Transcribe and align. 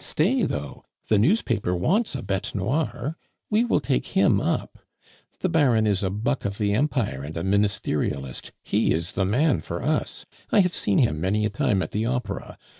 "Stay 0.00 0.42
though! 0.42 0.84
the 1.06 1.16
newspaper 1.16 1.76
wants 1.76 2.16
a 2.16 2.22
bete 2.24 2.56
noire; 2.56 3.16
we 3.50 3.64
will 3.64 3.78
take 3.78 4.04
him 4.18 4.40
up. 4.40 4.80
The 5.38 5.48
Baron 5.48 5.86
is 5.86 6.02
a 6.02 6.10
buck 6.10 6.44
of 6.44 6.58
the 6.58 6.74
Empire 6.74 7.22
and 7.22 7.36
a 7.36 7.44
Ministerialist; 7.44 8.50
he 8.64 8.92
is 8.92 9.12
the 9.12 9.24
man 9.24 9.60
for 9.60 9.80
us; 9.80 10.26
I 10.50 10.58
have 10.62 10.74
seen 10.74 10.98
him 10.98 11.20
many 11.20 11.44
a 11.44 11.50
time 11.50 11.84
at 11.84 11.92
the 11.92 12.04
Opera. 12.04 12.58